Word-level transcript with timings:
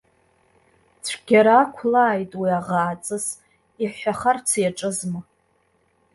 Цәгьара 1.05 1.55
ақәлааит 1.63 2.31
уи 2.41 2.49
аӷааҵыс, 2.59 3.25
иҳәахарц 3.83 4.47
иаҿызма?! 4.61 5.21